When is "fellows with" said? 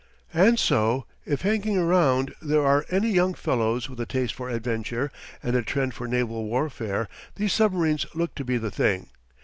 3.35-3.99